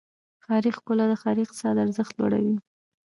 [0.43, 2.55] ښاري ښکلا د ښار اقتصادي ارزښت لوړوي.